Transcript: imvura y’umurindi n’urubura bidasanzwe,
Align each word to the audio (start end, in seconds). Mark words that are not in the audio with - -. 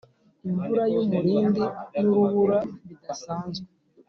imvura 0.47 0.83
y’umurindi 0.93 1.63
n’urubura 1.99 2.57
bidasanzwe, 2.87 3.67